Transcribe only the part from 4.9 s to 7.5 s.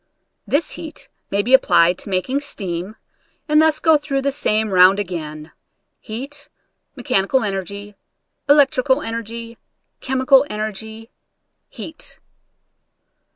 again— heat, mechani cal